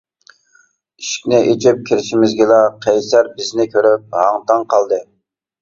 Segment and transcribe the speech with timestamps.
[1.01, 2.57] ئىشىكنى ئېچىپ كىرىشىمىزگىلا
[2.87, 5.01] قەيسەر بىزنى كۆرۈپ ھاڭ تاڭ قالدى.